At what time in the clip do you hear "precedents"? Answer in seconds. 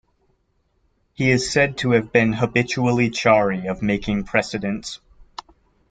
4.23-4.99